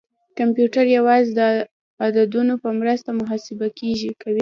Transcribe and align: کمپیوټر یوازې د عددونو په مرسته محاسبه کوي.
کمپیوټر 0.37 0.85
یوازې 0.97 1.29
د 1.39 1.41
عددونو 2.05 2.53
په 2.63 2.69
مرسته 2.79 3.09
محاسبه 3.19 3.67
کوي. 3.79 4.11